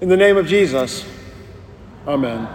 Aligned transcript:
In 0.00 0.08
the 0.08 0.16
name 0.16 0.36
of 0.36 0.46
Jesus, 0.46 1.06
Amen. 2.06 2.48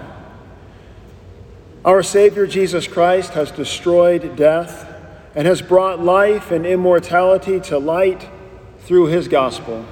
Our 1.85 2.03
Savior 2.03 2.45
Jesus 2.45 2.85
Christ 2.85 3.31
has 3.31 3.49
destroyed 3.49 4.35
death 4.35 4.85
and 5.33 5.47
has 5.47 5.61
brought 5.61 6.03
life 6.03 6.51
and 6.51 6.65
immortality 6.65 7.61
to 7.61 7.79
light 7.79 8.27
through 8.79 9.05
his 9.05 9.29
gospel. 9.29 9.85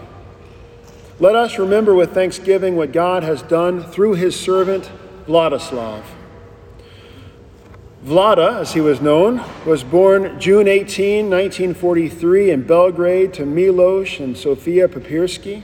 Let 1.19 1.35
us 1.35 1.57
remember 1.57 1.95
with 1.95 2.13
thanksgiving 2.13 2.75
what 2.75 2.91
God 2.91 3.23
has 3.23 3.41
done 3.41 3.81
through 3.81 4.15
his 4.15 4.37
servant 4.37 4.91
Vladislav. 5.25 6.03
Vlada, 8.03 8.59
as 8.59 8.73
he 8.73 8.81
was 8.81 9.01
known, 9.01 9.41
was 9.65 9.83
born 9.83 10.39
June 10.39 10.67
18, 10.67 11.29
1943, 11.29 12.51
in 12.51 12.63
Belgrade 12.63 13.33
to 13.33 13.45
Milos 13.45 14.19
and 14.19 14.37
Sofia 14.37 14.87
Piperski. 14.87 15.63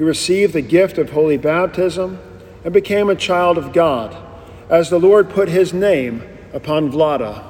He 0.00 0.04
received 0.04 0.54
the 0.54 0.62
gift 0.62 0.96
of 0.96 1.10
holy 1.10 1.36
baptism 1.36 2.18
and 2.64 2.72
became 2.72 3.10
a 3.10 3.14
child 3.14 3.58
of 3.58 3.74
God, 3.74 4.16
as 4.70 4.88
the 4.88 4.98
Lord 4.98 5.28
put 5.28 5.50
his 5.50 5.74
name 5.74 6.22
upon 6.54 6.90
Vlada. 6.90 7.44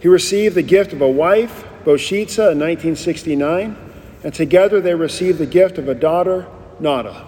He 0.00 0.08
received 0.08 0.56
the 0.56 0.62
gift 0.62 0.92
of 0.92 1.00
a 1.00 1.08
wife, 1.08 1.62
Boshitsa, 1.84 2.50
in 2.50 2.58
1969, 2.58 3.76
and 4.24 4.34
together 4.34 4.80
they 4.80 4.96
received 4.96 5.38
the 5.38 5.46
gift 5.46 5.78
of 5.78 5.86
a 5.86 5.94
daughter, 5.94 6.48
Nada. 6.80 7.24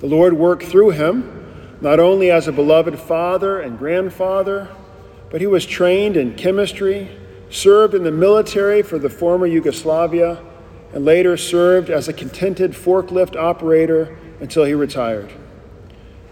The 0.00 0.08
Lord 0.08 0.32
worked 0.32 0.64
through 0.64 0.90
him, 0.90 1.78
not 1.80 2.00
only 2.00 2.32
as 2.32 2.48
a 2.48 2.52
beloved 2.52 2.98
father 2.98 3.60
and 3.60 3.78
grandfather, 3.78 4.68
but 5.30 5.40
he 5.40 5.46
was 5.46 5.64
trained 5.64 6.16
in 6.16 6.34
chemistry, 6.34 7.16
served 7.50 7.94
in 7.94 8.02
the 8.02 8.10
military 8.10 8.82
for 8.82 8.98
the 8.98 9.10
former 9.10 9.46
Yugoslavia, 9.46 10.42
and 10.92 11.04
later 11.04 11.36
served 11.36 11.90
as 11.90 12.08
a 12.08 12.12
contented 12.12 12.72
forklift 12.72 13.36
operator 13.36 14.16
until 14.40 14.64
he 14.64 14.74
retired. 14.74 15.32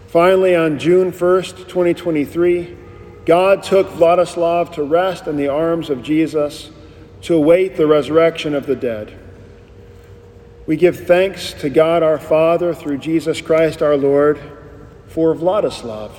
Finally, 0.07 0.55
on 0.55 0.79
June 0.79 1.11
1st, 1.11 1.67
2023, 1.67 2.77
God 3.25 3.63
took 3.63 3.89
Vladislav 3.89 4.71
to 4.73 4.83
rest 4.83 5.27
in 5.27 5.35
the 5.35 5.47
arms 5.47 5.89
of 5.89 6.03
Jesus 6.03 6.71
to 7.23 7.35
await 7.35 7.75
the 7.75 7.87
resurrection 7.87 8.53
of 8.53 8.65
the 8.65 8.75
dead. 8.75 9.19
We 10.67 10.77
give 10.77 11.05
thanks 11.05 11.53
to 11.53 11.69
God 11.69 12.01
our 12.01 12.17
Father 12.17 12.73
through 12.73 12.99
Jesus 12.99 13.41
Christ 13.41 13.81
our 13.81 13.97
Lord 13.97 14.39
for 15.07 15.35
Vladislav. 15.35 16.11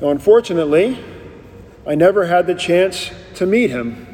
Now, 0.00 0.10
unfortunately, 0.10 1.02
I 1.86 1.94
never 1.94 2.26
had 2.26 2.46
the 2.46 2.54
chance 2.54 3.10
to 3.34 3.46
meet 3.46 3.70
him 3.70 4.11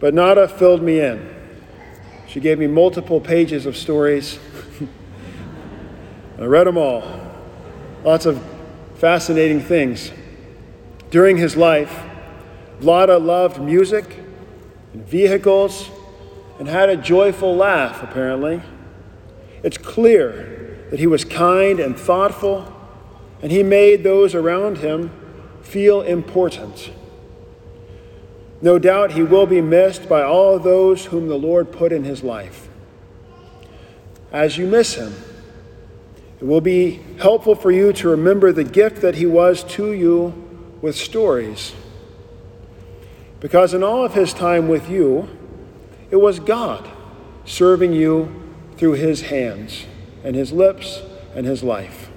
but 0.00 0.14
Nada 0.14 0.48
filled 0.48 0.82
me 0.82 0.98
in. 1.00 1.36
She 2.26 2.40
gave 2.40 2.58
me 2.58 2.66
multiple 2.66 3.20
pages 3.20 3.66
of 3.66 3.76
stories. 3.76 4.38
I 6.38 6.44
read 6.44 6.66
them 6.66 6.78
all. 6.78 7.02
Lots 8.02 8.24
of 8.24 8.42
fascinating 8.96 9.60
things. 9.60 10.10
During 11.10 11.36
his 11.36 11.56
life, 11.56 12.02
Vlada 12.80 13.22
loved 13.22 13.60
music 13.60 14.16
and 14.94 15.06
vehicles 15.06 15.90
and 16.58 16.66
had 16.66 16.88
a 16.88 16.96
joyful 16.96 17.54
laugh, 17.54 18.02
apparently. 18.02 18.62
It's 19.62 19.76
clear 19.76 20.86
that 20.90 20.98
he 20.98 21.06
was 21.06 21.24
kind 21.24 21.78
and 21.78 21.98
thoughtful, 21.98 22.74
and 23.42 23.52
he 23.52 23.62
made 23.62 24.02
those 24.02 24.34
around 24.34 24.78
him 24.78 25.10
feel 25.62 26.02
important. 26.02 26.90
No 28.62 28.78
doubt 28.78 29.12
he 29.12 29.22
will 29.22 29.46
be 29.46 29.60
missed 29.60 30.08
by 30.08 30.22
all 30.22 30.58
those 30.58 31.06
whom 31.06 31.28
the 31.28 31.38
Lord 31.38 31.72
put 31.72 31.92
in 31.92 32.04
his 32.04 32.22
life. 32.22 32.68
As 34.32 34.58
you 34.58 34.66
miss 34.66 34.94
him, 34.94 35.14
it 36.40 36.44
will 36.46 36.60
be 36.60 37.00
helpful 37.18 37.54
for 37.54 37.70
you 37.70 37.92
to 37.94 38.08
remember 38.08 38.52
the 38.52 38.64
gift 38.64 39.00
that 39.02 39.16
he 39.16 39.26
was 39.26 39.64
to 39.64 39.92
you 39.92 40.32
with 40.80 40.96
stories. 40.96 41.74
Because 43.40 43.74
in 43.74 43.82
all 43.82 44.04
of 44.04 44.14
his 44.14 44.32
time 44.32 44.68
with 44.68 44.88
you, 44.88 45.28
it 46.10 46.16
was 46.16 46.38
God 46.38 46.88
serving 47.44 47.92
you 47.92 48.54
through 48.76 48.92
his 48.92 49.22
hands 49.22 49.86
and 50.22 50.36
his 50.36 50.52
lips 50.52 51.02
and 51.34 51.46
his 51.46 51.62
life. 51.62 52.10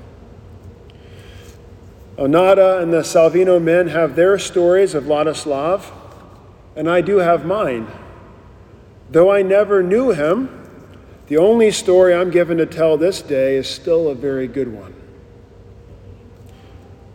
Onada 2.17 2.81
and 2.81 2.93
the 2.93 3.01
Salvino 3.01 3.61
men 3.61 3.87
have 3.87 4.15
their 4.15 4.37
stories 4.37 4.93
of 4.93 5.05
Vladislav 5.05 5.91
and 6.75 6.89
I 6.89 7.01
do 7.01 7.17
have 7.17 7.45
mine. 7.45 7.88
Though 9.09 9.31
I 9.31 9.41
never 9.41 9.84
knew 9.84 10.11
him, 10.11 10.50
the 11.28 11.38
only 11.38 11.72
story 11.72 12.13
I'm 12.13 12.31
given 12.31 12.57
to 12.57 12.66
tell 12.66 12.97
this 12.97 13.22
day 13.22 13.56
is 13.56 13.67
still 13.67 14.09
a 14.09 14.16
very 14.16 14.47
good 14.47 14.73
one. 14.73 14.94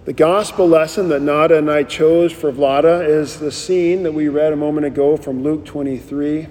The 0.05 0.15
gospel 0.15 0.67
lesson 0.67 1.11
that 1.11 1.21
Nada 1.21 1.59
and 1.59 1.71
I 1.71 1.83
chose 1.83 2.33
for 2.33 2.51
Vlada 2.51 3.07
is 3.07 3.41
the 3.41 3.53
scene 3.53 4.05
that 4.05 4.13
we 4.13 4.29
read 4.29 4.55
a 4.55 4.57
moment 4.57 4.87
ago 4.87 5.19
from 5.19 5.43
Luke 5.43 5.67
23. 5.67 6.41
You 6.41 6.49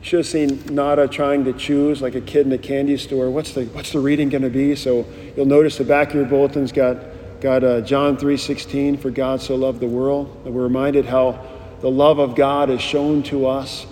should 0.00 0.18
have 0.18 0.26
seen 0.26 0.64
Nada 0.74 1.06
trying 1.06 1.44
to 1.44 1.52
choose 1.52 2.02
like 2.02 2.16
a 2.16 2.20
kid 2.20 2.46
in 2.46 2.52
a 2.52 2.58
candy 2.58 2.96
store. 2.96 3.30
What's 3.30 3.52
the, 3.52 3.66
what's 3.66 3.92
the 3.92 4.00
reading 4.00 4.28
going 4.28 4.42
to 4.42 4.50
be? 4.50 4.74
So 4.74 5.06
you'll 5.36 5.46
notice 5.46 5.78
the 5.78 5.84
back 5.84 6.08
of 6.08 6.14
your 6.16 6.24
bulletin's 6.24 6.72
got, 6.72 6.96
got 7.40 7.62
uh, 7.62 7.82
John 7.82 8.16
3.16, 8.16 8.98
for 8.98 9.10
God 9.10 9.40
so 9.40 9.54
loved 9.54 9.78
the 9.78 9.86
world. 9.86 10.42
And 10.44 10.52
we're 10.52 10.64
reminded 10.64 11.04
how 11.04 11.32
the 11.80 11.90
love 11.90 12.18
of 12.18 12.34
God 12.34 12.70
is 12.70 12.80
shown 12.80 13.22
to 13.24 13.46
us 13.46 13.86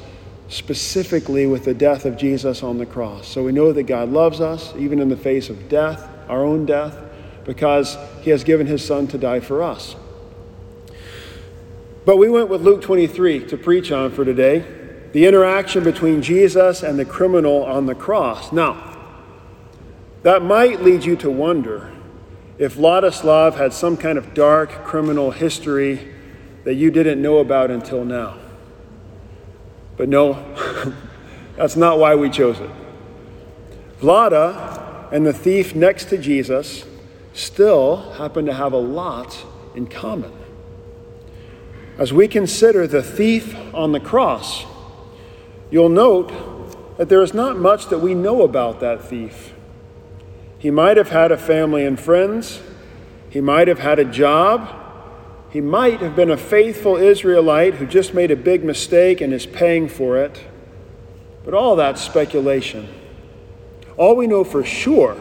specifically 0.49 1.47
with 1.47 1.65
the 1.65 1.75
death 1.75 2.05
of 2.05 2.17
Jesus 2.17 2.63
on 2.63 2.79
the 2.79 2.87
cross. 2.87 3.29
So 3.29 3.45
we 3.45 3.53
know 3.53 3.73
that 3.73 3.85
God 3.85 4.11
loves 4.11 4.41
us, 4.41 4.75
even 4.77 4.99
in 4.99 5.09
the 5.09 5.17
face 5.17 5.51
of 5.51 5.69
death, 5.69 6.09
our 6.29 6.45
own 6.45 6.67
death, 6.67 6.97
because 7.45 7.97
he 8.23 8.31
has 8.31 8.45
given 8.45 8.67
his 8.67 8.85
son 8.85 9.07
to 9.09 9.19
die 9.19 9.41
for 9.41 9.63
us. 9.63 9.97
But 12.05 12.17
we 12.17 12.31
went 12.31 12.49
with 12.49 12.63
Luke 12.63 12.83
23 12.83 13.47
to 13.47 13.57
preach 13.57 13.93
on 13.93 14.11
for 14.11 14.25
today 14.25 14.65
the 15.13 15.27
interaction 15.27 15.85
between 15.85 16.23
Jesus 16.23 16.83
and 16.83 16.99
the 16.99 17.05
criminal 17.05 17.65
on 17.65 17.87
the 17.87 17.95
cross. 17.95 18.53
Now, 18.53 18.97
that 20.23 20.43
might 20.43 20.83
lead 20.83 21.05
you 21.05 21.17
to 21.17 21.31
wonder 21.31 21.91
if 22.59 22.77
Vladislav 22.77 23.55
had 23.55 23.73
some 23.73 23.97
kind 23.97 24.19
of 24.19 24.35
dark 24.35 24.85
criminal 24.85 25.31
history 25.31 26.15
that 26.65 26.75
you 26.75 26.91
didn't 26.91 27.21
know 27.21 27.39
about 27.39 27.71
until 27.71 28.05
now. 28.05 28.37
But 29.97 30.09
no, 30.09 30.45
that's 31.57 31.77
not 31.77 31.99
why 31.99 32.15
we 32.15 32.31
chose 32.31 32.61
it. 32.61 32.71
Vlada 34.01 35.13
and 35.13 35.27
the 35.27 35.33
thief 35.33 35.75
next 35.75 36.07
to 36.07 36.19
Jesus 36.19 36.85
still 37.33 38.13
happen 38.13 38.47
to 38.47 38.53
have 38.53 38.73
a 38.73 38.79
lot 38.79 39.45
in 39.75 39.87
common. 39.87 40.33
As 41.99 42.13
we 42.13 42.29
consider 42.29 42.87
the 42.87 43.03
thief 43.03 43.57
on 43.75 43.93
the 43.93 44.01
cross, 44.01 44.65
you'll 45.71 45.89
note 45.89 46.97
that 46.97 47.09
there 47.09 47.23
is 47.23 47.35
not 47.35 47.57
much 47.57 47.87
that 47.89 47.99
we 47.99 48.15
know 48.15 48.43
about 48.43 48.81
that 48.81 49.03
thief. 49.03 49.53
He 50.59 50.71
might 50.71 50.97
have 50.97 51.11
had 51.11 51.33
a 51.33 51.37
family 51.37 51.85
and 51.85 51.99
friends, 51.99 52.61
he 53.31 53.41
might 53.41 53.69
have 53.69 53.79
had 53.79 53.99
a 53.99 54.05
job, 54.05 54.88
he 55.51 55.61
might 55.61 56.01
have 56.01 56.15
been 56.15 56.31
a 56.31 56.37
faithful 56.37 56.97
Israelite 56.97 57.75
who 57.75 57.87
just 57.87 58.13
made 58.13 58.31
a 58.31 58.37
big 58.37 58.65
mistake 58.65 59.21
and 59.21 59.33
is 59.33 59.47
paying 59.47 59.89
for 59.89 60.19
it. 60.19 60.45
But 61.45 61.55
all 61.55 61.77
that's 61.77 62.03
speculation. 62.03 62.89
All 63.97 64.15
we 64.15 64.27
know 64.27 64.45
for 64.45 64.63
sure 64.63 65.17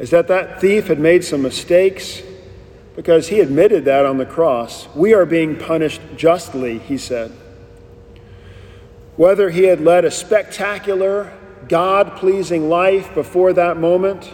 is 0.00 0.10
that 0.10 0.26
that 0.28 0.60
thief 0.60 0.88
had 0.88 0.98
made 0.98 1.22
some 1.22 1.42
mistakes 1.42 2.22
because 2.96 3.28
he 3.28 3.40
admitted 3.40 3.84
that 3.84 4.04
on 4.04 4.18
the 4.18 4.26
cross. 4.26 4.88
We 4.96 5.14
are 5.14 5.24
being 5.24 5.56
punished 5.56 6.00
justly, 6.16 6.78
he 6.78 6.98
said. 6.98 7.30
Whether 9.16 9.50
he 9.50 9.64
had 9.64 9.80
led 9.80 10.04
a 10.04 10.10
spectacular, 10.10 11.32
God 11.68 12.16
pleasing 12.16 12.68
life 12.68 13.14
before 13.14 13.52
that 13.52 13.76
moment, 13.76 14.32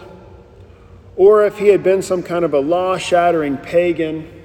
or 1.15 1.45
if 1.45 1.59
he 1.59 1.67
had 1.67 1.83
been 1.83 2.01
some 2.01 2.23
kind 2.23 2.43
of 2.43 2.53
a 2.53 2.59
law 2.59 2.97
shattering 2.97 3.57
pagan 3.57 4.36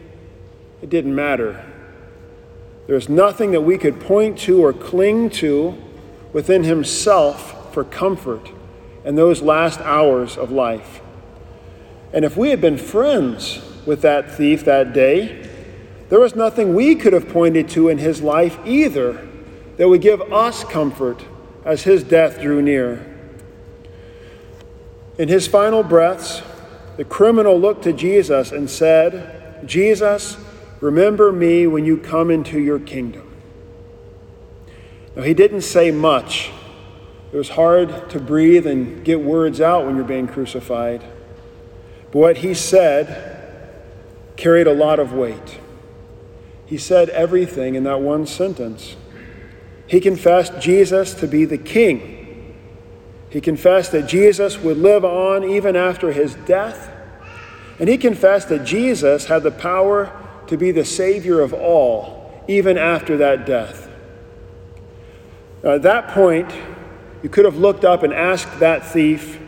it 0.82 0.90
didn't 0.90 1.14
matter. 1.14 1.64
There's 2.86 3.08
nothing 3.08 3.52
that 3.52 3.62
we 3.62 3.78
could 3.78 4.00
point 4.00 4.38
to 4.40 4.62
or 4.62 4.72
cling 4.72 5.30
to 5.30 5.80
within 6.32 6.64
himself 6.64 7.72
for 7.72 7.84
comfort 7.84 8.50
in 9.04 9.14
those 9.14 9.40
last 9.40 9.80
hours 9.80 10.36
of 10.36 10.50
life. 10.50 11.00
And 12.12 12.24
if 12.24 12.36
we 12.36 12.50
had 12.50 12.60
been 12.60 12.76
friends 12.76 13.62
with 13.86 14.02
that 14.02 14.30
thief 14.30 14.64
that 14.64 14.92
day, 14.92 15.48
there 16.08 16.20
was 16.20 16.34
nothing 16.34 16.74
we 16.74 16.94
could 16.94 17.12
have 17.12 17.28
pointed 17.28 17.68
to 17.70 17.88
in 17.88 17.98
his 17.98 18.20
life 18.20 18.58
either 18.66 19.26
that 19.76 19.88
would 19.88 20.02
give 20.02 20.20
us 20.32 20.62
comfort 20.64 21.24
as 21.64 21.84
his 21.84 22.02
death 22.02 22.40
drew 22.40 22.60
near. 22.60 23.08
In 25.16 25.28
his 25.28 25.46
final 25.46 25.82
breaths, 25.82 26.42
the 26.96 27.04
criminal 27.04 27.58
looked 27.58 27.84
to 27.84 27.92
Jesus 27.92 28.52
and 28.52 28.68
said, 28.68 29.66
Jesus, 29.66 30.36
Remember 30.82 31.30
me 31.30 31.68
when 31.68 31.84
you 31.84 31.96
come 31.96 32.28
into 32.28 32.58
your 32.58 32.80
kingdom. 32.80 33.32
Now, 35.14 35.22
he 35.22 35.32
didn't 35.32 35.62
say 35.62 35.92
much, 35.92 36.50
It 37.32 37.36
was 37.36 37.50
hard 37.50 38.10
to 38.10 38.18
breathe 38.18 38.66
and 38.66 39.04
get 39.04 39.20
words 39.20 39.60
out 39.60 39.86
when 39.86 39.94
you're 39.94 40.04
being 40.04 40.26
crucified. 40.26 41.00
But 42.10 42.18
what 42.18 42.36
he 42.38 42.52
said 42.52 43.38
carried 44.36 44.66
a 44.66 44.74
lot 44.74 44.98
of 44.98 45.12
weight. 45.12 45.60
He 46.66 46.78
said 46.78 47.10
everything 47.10 47.76
in 47.76 47.84
that 47.84 48.00
one 48.00 48.26
sentence. 48.26 48.96
He 49.86 50.00
confessed 50.00 50.58
Jesus 50.58 51.14
to 51.14 51.28
be 51.28 51.44
the 51.44 51.58
king. 51.58 52.56
He 53.30 53.40
confessed 53.40 53.92
that 53.92 54.08
Jesus 54.08 54.58
would 54.58 54.78
live 54.78 55.04
on 55.04 55.44
even 55.44 55.76
after 55.76 56.10
his 56.10 56.34
death. 56.34 56.90
And 57.78 57.88
he 57.88 57.96
confessed 57.96 58.48
that 58.48 58.64
Jesus 58.64 59.26
had 59.26 59.44
the 59.44 59.52
power 59.52 60.18
to 60.52 60.58
be 60.58 60.70
the 60.70 60.84
Savior 60.84 61.40
of 61.40 61.54
all, 61.54 62.30
even 62.46 62.76
after 62.76 63.16
that 63.16 63.46
death. 63.46 63.88
Now, 65.62 65.76
at 65.76 65.82
that 65.82 66.08
point, 66.08 66.52
you 67.22 67.30
could 67.30 67.46
have 67.46 67.56
looked 67.56 67.86
up 67.86 68.02
and 68.02 68.12
asked 68.12 68.60
that 68.60 68.84
thief, 68.84 69.40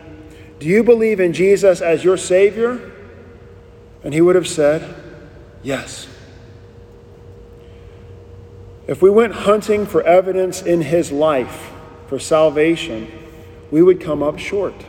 Do 0.58 0.66
you 0.66 0.82
believe 0.82 1.20
in 1.20 1.34
Jesus 1.34 1.82
as 1.82 2.02
your 2.02 2.16
Savior? 2.16 2.90
And 4.02 4.14
he 4.14 4.22
would 4.22 4.34
have 4.34 4.48
said, 4.48 4.94
Yes. 5.62 6.08
If 8.86 9.02
we 9.02 9.10
went 9.10 9.34
hunting 9.34 9.84
for 9.84 10.02
evidence 10.04 10.62
in 10.62 10.80
his 10.80 11.12
life 11.12 11.70
for 12.06 12.18
salvation, 12.18 13.12
we 13.70 13.82
would 13.82 14.00
come 14.00 14.22
up 14.22 14.38
short. 14.38 14.86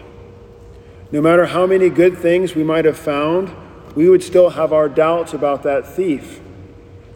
No 1.12 1.22
matter 1.22 1.48
how 1.48 1.68
many 1.68 1.90
good 1.90 2.18
things 2.18 2.56
we 2.56 2.64
might 2.64 2.86
have 2.86 2.98
found, 2.98 3.54
we 3.96 4.10
would 4.10 4.22
still 4.22 4.52
have 4.52 4.74
our 4.74 4.90
doubts 4.90 5.34
about 5.34 5.64
that 5.64 5.88
thief. 5.88 6.40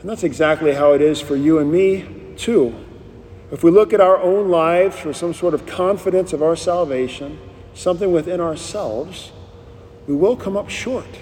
And 0.02 0.10
that's 0.10 0.24
exactly 0.24 0.74
how 0.74 0.94
it 0.94 1.02
is 1.02 1.20
for 1.20 1.36
you 1.36 1.60
and 1.60 1.72
me, 1.72 2.08
too. 2.38 2.74
If 3.52 3.64
we 3.64 3.72
look 3.72 3.94
at 3.94 4.00
our 4.00 4.18
own 4.18 4.50
lives 4.50 4.98
for 4.98 5.12
some 5.14 5.34
sort 5.34 5.54
of 5.54 5.66
confidence 5.66 6.32
of 6.32 6.42
our 6.42 6.56
salvation, 6.56 7.38
something 7.74 8.12
within 8.12 8.40
ourselves, 8.40 9.32
we 10.08 10.16
will 10.16 10.38
come 10.38 10.56
up 10.56 10.70
short. 10.70 11.20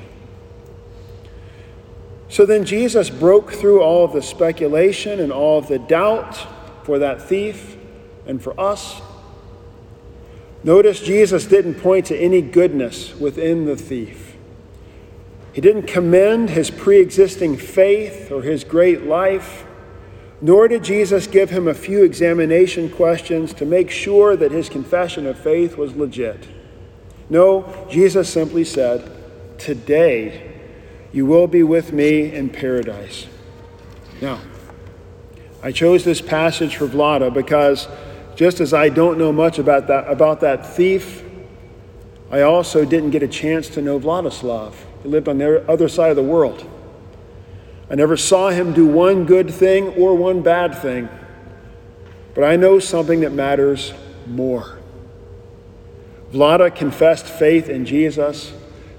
So 2.29 2.45
then 2.45 2.65
Jesus 2.65 3.09
broke 3.09 3.53
through 3.53 3.81
all 3.81 4.03
of 4.03 4.13
the 4.13 4.21
speculation 4.21 5.19
and 5.19 5.31
all 5.31 5.57
of 5.57 5.67
the 5.67 5.79
doubt 5.79 6.45
for 6.83 6.99
that 6.99 7.21
thief 7.21 7.77
and 8.27 8.41
for 8.41 8.59
us. 8.59 9.01
Notice 10.63 10.99
Jesus 10.99 11.45
didn't 11.45 11.75
point 11.75 12.05
to 12.07 12.17
any 12.17 12.41
goodness 12.41 13.15
within 13.15 13.65
the 13.65 13.75
thief. 13.75 14.36
He 15.57 15.61
didn't 15.61 15.87
commend 15.87 16.51
his 16.51 16.69
pre 16.69 16.99
existing 16.99 17.57
faith 17.57 18.31
or 18.31 18.43
his 18.43 18.63
great 18.63 19.07
life. 19.07 19.65
Nor 20.39 20.67
did 20.67 20.83
Jesus 20.83 21.25
give 21.25 21.49
him 21.49 21.67
a 21.67 21.73
few 21.73 22.03
examination 22.03 22.91
questions 22.91 23.53
to 23.53 23.65
make 23.65 23.89
sure 23.89 24.35
that 24.35 24.51
his 24.51 24.69
confession 24.69 25.25
of 25.25 25.35
faith 25.35 25.75
was 25.75 25.95
legit. 25.95 26.47
No, 27.31 27.87
Jesus 27.89 28.31
simply 28.31 28.63
said, 28.65 29.09
Today 29.57 30.61
you 31.11 31.25
will 31.25 31.47
be 31.47 31.63
with 31.63 31.91
me 31.91 32.31
in 32.31 32.51
paradise. 32.51 33.25
Now, 34.21 34.39
I 35.63 35.71
chose 35.71 36.03
this 36.03 36.21
passage 36.21 36.75
for 36.75 36.87
Vlada 36.87 37.33
because 37.33 37.87
just 38.35 38.59
as 38.59 38.75
I 38.75 38.89
don't 38.89 39.17
know 39.17 39.33
much 39.33 39.57
about 39.57 39.87
that, 39.87 40.07
about 40.07 40.41
that 40.41 40.75
thief, 40.75 41.23
I 42.29 42.41
also 42.41 42.85
didn't 42.85 43.09
get 43.09 43.23
a 43.23 43.27
chance 43.27 43.69
to 43.69 43.81
know 43.81 43.99
Vladislav. 43.99 44.75
Lived 45.07 45.29
on 45.29 45.37
the 45.37 45.67
other 45.69 45.87
side 45.87 46.09
of 46.09 46.17
the 46.17 46.23
world. 46.23 46.69
I 47.89 47.95
never 47.95 48.17
saw 48.17 48.49
him 48.49 48.73
do 48.73 48.85
one 48.85 49.25
good 49.25 49.49
thing 49.53 49.87
or 49.89 50.15
one 50.15 50.41
bad 50.41 50.77
thing, 50.77 51.07
but 52.35 52.43
I 52.43 52.57
know 52.57 52.79
something 52.79 53.21
that 53.21 53.31
matters 53.31 53.93
more. 54.25 54.77
Vlada 56.33 56.75
confessed 56.75 57.25
faith 57.25 57.69
in 57.69 57.85
Jesus 57.85 58.51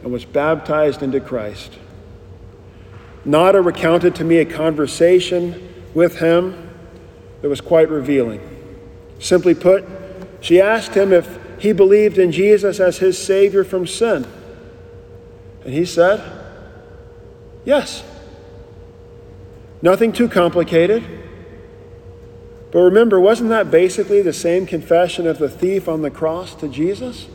and 0.03 0.11
was 0.11 0.25
baptized 0.25 1.03
into 1.03 1.21
Christ. 1.21 1.77
Nada 3.27 3.61
recounted 3.61 4.15
to 4.15 4.25
me 4.25 4.39
a 4.39 4.47
conversation 4.47 5.69
with 5.93 6.21
him 6.21 6.71
that 7.43 7.51
was 7.51 7.61
quite 7.61 7.91
revealing. 7.91 8.41
Simply 9.19 9.55
put, 9.55 9.85
she 10.41 10.59
asked 10.59 10.95
him 10.95 11.13
if 11.13 11.39
he 11.59 11.73
believed 11.73 12.17
in 12.17 12.33
Jesus 12.33 12.81
as 12.81 12.97
his 12.97 13.19
Savior 13.19 13.65
from 13.65 13.87
sin. 13.87 14.27
And 15.69 15.77
he 15.77 15.85
said, 15.85 16.23
Yes. 17.67 18.03
Nothing 19.83 20.13
too 20.13 20.27
complicated. 20.27 21.05
But 22.71 22.79
remember, 22.79 23.21
wasn't 23.21 23.51
that 23.51 23.71
basically 23.71 24.23
the 24.23 24.33
same 24.33 24.65
confession 24.65 25.27
of 25.27 25.37
the 25.37 25.51
thief 25.51 25.87
on 25.87 26.01
the 26.01 26.11
cross 26.11 26.55
to 26.55 26.69
Jesus? 26.69 27.29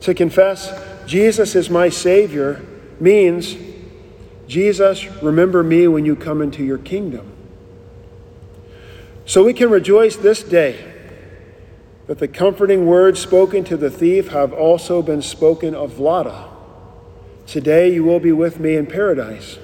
To 0.00 0.14
confess, 0.14 0.72
Jesus 1.06 1.54
is 1.54 1.68
my 1.68 1.90
Savior, 1.90 2.64
means, 2.98 3.58
Jesus, 4.48 5.06
remember 5.22 5.62
me 5.62 5.88
when 5.88 6.06
you 6.06 6.16
come 6.16 6.40
into 6.40 6.64
your 6.64 6.78
kingdom. 6.78 7.30
So 9.26 9.44
we 9.44 9.52
can 9.52 9.68
rejoice 9.68 10.16
this 10.16 10.42
day 10.42 10.94
that 12.06 12.20
the 12.20 12.28
comforting 12.28 12.86
words 12.86 13.20
spoken 13.20 13.64
to 13.64 13.76
the 13.76 13.90
thief 13.90 14.28
have 14.28 14.54
also 14.54 15.02
been 15.02 15.20
spoken 15.20 15.74
of 15.74 15.92
Vlada. 15.92 16.55
Today 17.46 17.92
you 17.92 18.02
will 18.04 18.20
be 18.20 18.32
with 18.32 18.58
me 18.58 18.74
in 18.74 18.86
paradise. 18.86 19.58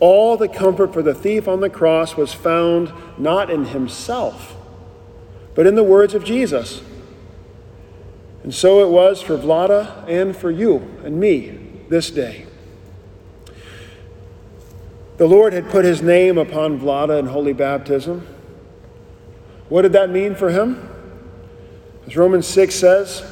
All 0.00 0.36
the 0.36 0.48
comfort 0.48 0.92
for 0.92 1.02
the 1.02 1.14
thief 1.14 1.46
on 1.46 1.60
the 1.60 1.70
cross 1.70 2.16
was 2.16 2.32
found 2.32 2.92
not 3.18 3.50
in 3.50 3.66
himself, 3.66 4.56
but 5.54 5.66
in 5.66 5.74
the 5.74 5.82
words 5.82 6.14
of 6.14 6.24
Jesus. 6.24 6.82
And 8.42 8.54
so 8.54 8.80
it 8.80 8.90
was 8.90 9.22
for 9.22 9.36
Vlada 9.36 10.04
and 10.08 10.36
for 10.36 10.50
you 10.50 10.78
and 11.04 11.20
me 11.20 11.58
this 11.88 12.10
day. 12.10 12.46
The 15.18 15.26
Lord 15.26 15.52
had 15.52 15.68
put 15.68 15.84
his 15.84 16.02
name 16.02 16.38
upon 16.38 16.80
Vlada 16.80 17.18
in 17.20 17.26
holy 17.26 17.52
baptism. 17.52 18.26
What 19.68 19.82
did 19.82 19.92
that 19.92 20.10
mean 20.10 20.34
for 20.34 20.50
him? 20.50 20.88
As 22.06 22.16
Romans 22.16 22.46
6 22.48 22.74
says, 22.74 23.31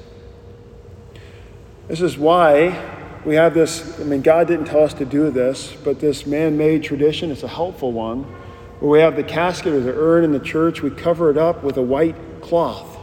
This 1.91 1.99
is 1.99 2.17
why 2.17 2.81
we 3.25 3.35
have 3.35 3.53
this. 3.53 3.99
I 3.99 4.05
mean, 4.05 4.21
God 4.21 4.47
didn't 4.47 4.67
tell 4.67 4.81
us 4.81 4.93
to 4.93 5.03
do 5.03 5.29
this, 5.29 5.75
but 5.83 5.99
this 5.99 6.25
man 6.25 6.57
made 6.57 6.83
tradition, 6.83 7.31
it's 7.31 7.43
a 7.43 7.49
helpful 7.49 7.91
one 7.91 8.23
where 8.79 8.89
we 8.89 8.99
have 8.99 9.17
the 9.17 9.25
casket 9.25 9.73
or 9.73 9.81
the 9.81 9.93
urn 9.93 10.23
in 10.23 10.31
the 10.31 10.39
church, 10.39 10.81
we 10.81 10.89
cover 10.89 11.29
it 11.29 11.37
up 11.37 11.65
with 11.65 11.75
a 11.75 11.81
white 11.81 12.15
cloth. 12.39 12.97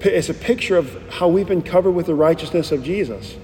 It's 0.00 0.28
a 0.28 0.34
picture 0.34 0.76
of 0.76 1.00
how 1.10 1.28
we've 1.28 1.46
been 1.46 1.62
covered 1.62 1.92
with 1.92 2.06
the 2.06 2.16
righteousness 2.16 2.72
of 2.72 2.82
Jesus. 2.82 3.36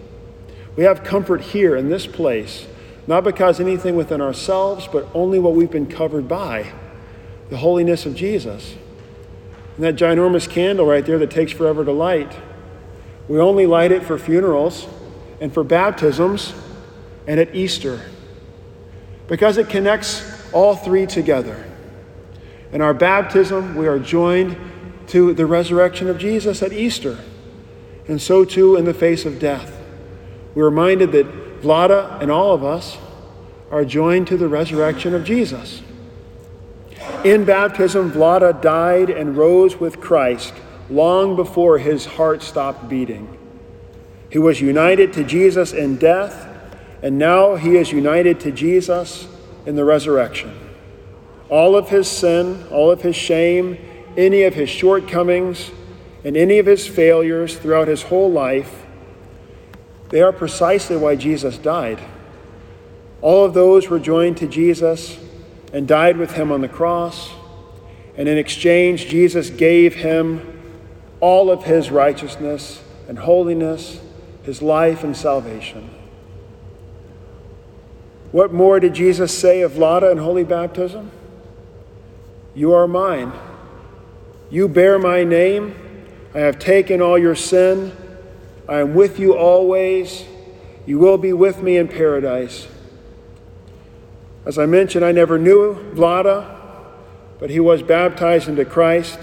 We 0.74 0.82
have 0.82 1.04
comfort 1.04 1.40
here 1.40 1.76
in 1.76 1.88
this 1.88 2.08
place, 2.08 2.66
not 3.06 3.22
because 3.22 3.60
anything 3.60 3.94
within 3.94 4.20
ourselves, 4.20 4.88
but 4.90 5.06
only 5.14 5.38
what 5.38 5.54
we've 5.54 5.70
been 5.70 5.86
covered 5.86 6.26
by 6.26 6.72
the 7.48 7.58
holiness 7.58 8.06
of 8.06 8.16
Jesus. 8.16 8.74
And 9.76 9.84
that 9.84 9.94
ginormous 9.94 10.50
candle 10.50 10.86
right 10.86 11.06
there 11.06 11.18
that 11.18 11.30
takes 11.30 11.52
forever 11.52 11.84
to 11.84 11.92
light, 11.92 12.36
we 13.28 13.38
only 13.38 13.66
light 13.66 13.92
it 13.92 14.02
for 14.02 14.18
funerals 14.18 14.86
and 15.40 15.52
for 15.52 15.64
baptisms 15.64 16.52
and 17.26 17.38
at 17.38 17.54
Easter 17.54 18.00
because 19.28 19.56
it 19.56 19.68
connects 19.68 20.52
all 20.52 20.76
three 20.76 21.06
together. 21.06 21.64
In 22.72 22.80
our 22.80 22.94
baptism, 22.94 23.74
we 23.74 23.86
are 23.86 23.98
joined 23.98 24.56
to 25.08 25.34
the 25.34 25.46
resurrection 25.46 26.08
of 26.08 26.18
Jesus 26.18 26.62
at 26.62 26.72
Easter, 26.72 27.18
and 28.08 28.20
so 28.20 28.44
too 28.44 28.76
in 28.76 28.84
the 28.84 28.94
face 28.94 29.24
of 29.24 29.38
death. 29.38 29.78
We're 30.54 30.66
reminded 30.66 31.12
that 31.12 31.62
Vlada 31.62 32.20
and 32.20 32.30
all 32.30 32.52
of 32.52 32.64
us 32.64 32.98
are 33.70 33.84
joined 33.84 34.26
to 34.28 34.36
the 34.36 34.48
resurrection 34.48 35.14
of 35.14 35.24
Jesus. 35.24 35.82
In 37.24 37.44
baptism, 37.44 38.12
Vlada 38.12 38.60
died 38.60 39.10
and 39.10 39.36
rose 39.36 39.78
with 39.78 40.00
Christ 40.00 40.54
long 40.90 41.36
before 41.36 41.78
his 41.78 42.04
heart 42.04 42.42
stopped 42.42 42.88
beating. 42.88 43.38
He 44.30 44.38
was 44.38 44.60
united 44.60 45.12
to 45.14 45.24
Jesus 45.24 45.72
in 45.72 45.96
death, 45.96 46.48
and 47.02 47.18
now 47.18 47.56
he 47.56 47.76
is 47.76 47.92
united 47.92 48.40
to 48.40 48.52
Jesus 48.52 49.28
in 49.66 49.76
the 49.76 49.84
resurrection. 49.84 50.58
All 51.48 51.76
of 51.76 51.90
his 51.90 52.08
sin, 52.08 52.66
all 52.70 52.90
of 52.90 53.02
his 53.02 53.16
shame, 53.16 53.76
any 54.16 54.44
of 54.44 54.54
his 54.54 54.70
shortcomings, 54.70 55.70
and 56.24 56.36
any 56.36 56.58
of 56.58 56.66
his 56.66 56.86
failures 56.86 57.58
throughout 57.58 57.88
his 57.88 58.02
whole 58.02 58.30
life, 58.30 58.86
they 60.10 60.22
are 60.22 60.32
precisely 60.32 60.96
why 60.96 61.16
Jesus 61.16 61.58
died. 61.58 61.98
All 63.22 63.44
of 63.44 63.54
those 63.54 63.88
were 63.88 63.98
joined 63.98 64.36
to 64.38 64.46
Jesus 64.46 65.18
and 65.72 65.88
died 65.88 66.16
with 66.16 66.32
him 66.32 66.52
on 66.52 66.60
the 66.60 66.68
cross. 66.68 67.30
And 68.16 68.28
in 68.28 68.36
exchange, 68.36 69.08
Jesus 69.08 69.48
gave 69.48 69.94
him 69.94 70.51
all 71.22 71.52
of 71.52 71.62
his 71.62 71.88
righteousness 71.88 72.82
and 73.08 73.16
holiness, 73.16 74.00
his 74.42 74.60
life 74.60 75.04
and 75.04 75.16
salvation. 75.16 75.88
What 78.32 78.52
more 78.52 78.80
did 78.80 78.94
Jesus 78.94 79.36
say 79.36 79.62
of 79.62 79.72
Vlada 79.72 80.10
and 80.10 80.18
holy 80.18 80.42
baptism? 80.42 81.12
You 82.56 82.72
are 82.72 82.88
mine. 82.88 83.32
You 84.50 84.66
bear 84.66 84.98
my 84.98 85.22
name. 85.22 85.76
I 86.34 86.40
have 86.40 86.58
taken 86.58 87.00
all 87.00 87.16
your 87.16 87.36
sin. 87.36 87.92
I 88.68 88.80
am 88.80 88.94
with 88.94 89.20
you 89.20 89.36
always. 89.36 90.24
You 90.86 90.98
will 90.98 91.18
be 91.18 91.32
with 91.32 91.62
me 91.62 91.76
in 91.76 91.86
paradise. 91.86 92.66
As 94.44 94.58
I 94.58 94.66
mentioned, 94.66 95.04
I 95.04 95.12
never 95.12 95.38
knew 95.38 95.76
Vlada, 95.94 96.58
but 97.38 97.48
he 97.50 97.60
was 97.60 97.80
baptized 97.80 98.48
into 98.48 98.64
Christ. 98.64 99.20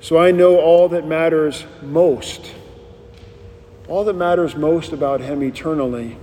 So 0.00 0.18
I 0.18 0.30
know 0.30 0.60
all 0.60 0.88
that 0.90 1.06
matters 1.06 1.64
most, 1.82 2.52
all 3.88 4.04
that 4.04 4.14
matters 4.14 4.54
most 4.54 4.92
about 4.92 5.20
him 5.20 5.42
eternally. 5.42 6.18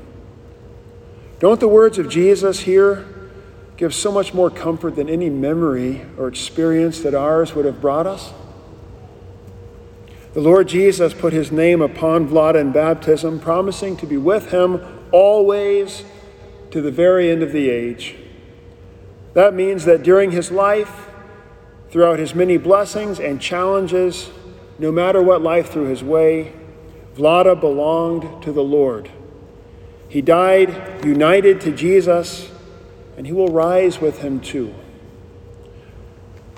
Don't 1.40 1.60
the 1.60 1.68
words 1.68 1.98
of 1.98 2.08
Jesus 2.10 2.62
here 2.62 3.06
give 3.76 3.94
so 3.94 4.12
much 4.12 4.34
more 4.34 4.50
comfort 4.50 4.96
than 4.96 5.10
any 5.10 5.30
memory 5.30 6.06
or 6.18 6.28
experience 6.28 7.00
that 7.02 7.14
ours 7.14 7.56
would 7.56 7.66
have 7.66 7.82
brought 7.82 8.08
us? 8.08 8.32
The 10.34 10.42
Lord 10.42 10.68
Jesus 10.68 11.14
put 11.14 11.34
his 11.34 11.52
name 11.52 11.82
upon 11.82 12.28
Vlada 12.28 12.62
in 12.62 12.72
baptism, 12.72 13.40
promising 13.40 13.98
to 13.98 14.08
be 14.08 14.18
with 14.18 14.52
him 14.52 14.82
always 15.12 16.06
to 16.72 16.82
the 16.82 16.92
very 16.92 17.30
end 17.30 17.44
of 17.44 17.52
the 17.52 17.70
age. 17.70 18.16
That 19.34 19.54
means 19.54 19.86
that 19.86 20.02
during 20.02 20.32
his 20.32 20.50
life, 20.50 21.10
throughout 21.94 22.18
his 22.18 22.34
many 22.34 22.58
blessings 22.58 23.20
and 23.20 23.40
challenges, 23.40 24.32
no 24.80 24.92
matter 24.92 25.22
what 25.22 25.44
life 25.44 25.70
threw 25.70 25.86
his 25.86 26.04
way, 26.04 26.52
Vlada 27.14 27.54
belonged 27.54 28.42
to 28.42 28.52
the 28.52 28.64
Lord. 28.64 29.12
He 30.10 30.20
died 30.20 31.06
united 31.06 31.62
to 31.62 31.72
Jesus, 31.72 32.50
and 33.16 33.28
he 33.28 33.32
will 33.32 33.50
rise 33.50 34.02
with 34.02 34.22
him 34.22 34.40
too. 34.40 34.74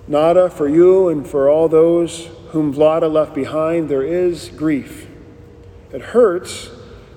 Nada, 0.07 0.49
for 0.49 0.69
you 0.69 1.09
and 1.09 1.27
for 1.27 1.49
all 1.49 1.67
those 1.67 2.29
whom 2.51 2.73
Vlada 2.73 3.11
left 3.11 3.35
behind, 3.35 3.89
there 3.89 4.03
is 4.03 4.47
grief. 4.47 5.05
It 5.91 6.01
hurts 6.01 6.69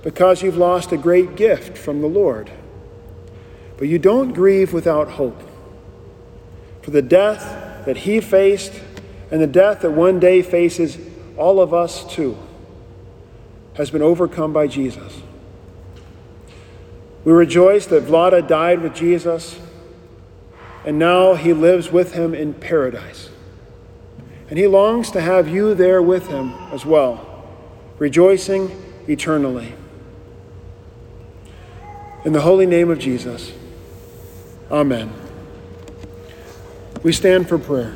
because 0.02 0.42
you've 0.42 0.56
lost 0.56 0.90
a 0.90 0.96
great 0.96 1.36
gift 1.36 1.78
from 1.78 2.00
the 2.00 2.08
Lord. 2.08 2.50
But 3.76 3.86
you 3.86 4.00
don't 4.00 4.32
grieve 4.32 4.72
without 4.72 5.10
hope. 5.10 5.40
For 6.82 6.90
the 6.90 7.00
death 7.02 7.66
that 7.88 7.96
he 7.96 8.20
faced 8.20 8.82
and 9.30 9.40
the 9.40 9.46
death 9.46 9.80
that 9.80 9.92
one 9.92 10.20
day 10.20 10.42
faces 10.42 10.98
all 11.38 11.58
of 11.58 11.72
us 11.72 12.04
too 12.12 12.36
has 13.76 13.90
been 13.90 14.02
overcome 14.02 14.52
by 14.52 14.66
Jesus. 14.66 15.22
We 17.24 17.32
rejoice 17.32 17.86
that 17.86 18.04
Vlada 18.04 18.46
died 18.46 18.82
with 18.82 18.94
Jesus 18.94 19.58
and 20.84 20.98
now 20.98 21.32
he 21.32 21.54
lives 21.54 21.90
with 21.90 22.12
him 22.12 22.34
in 22.34 22.52
paradise. 22.52 23.30
And 24.50 24.58
he 24.58 24.66
longs 24.66 25.10
to 25.12 25.22
have 25.22 25.48
you 25.48 25.74
there 25.74 26.02
with 26.02 26.28
him 26.28 26.52
as 26.70 26.84
well, 26.84 27.48
rejoicing 27.96 28.70
eternally. 29.08 29.72
In 32.26 32.34
the 32.34 32.42
holy 32.42 32.66
name 32.66 32.90
of 32.90 32.98
Jesus. 32.98 33.50
Amen. 34.70 35.27
We 37.02 37.12
stand 37.12 37.48
for 37.48 37.58
prayer. 37.58 37.94